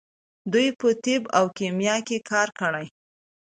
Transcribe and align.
دوی 0.51 0.67
په 0.79 0.89
طب 1.03 1.21
او 1.37 1.45
کیمیا 1.57 1.95
کې 2.07 2.17
کار 2.31 2.49
کړی. 2.59 2.85